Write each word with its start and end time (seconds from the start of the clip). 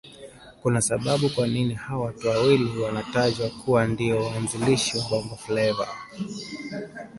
Kuna 0.61 0.81
sababu 0.81 1.29
kwanini 1.29 1.73
hao 1.73 2.01
watu 2.01 2.27
wawili 2.27 2.77
wanatajwa 2.79 3.49
kuwa 3.49 3.87
ndiyo 3.87 4.23
waanzilishi 4.25 4.97
wa 4.97 5.03
Bongofleva 5.09 5.87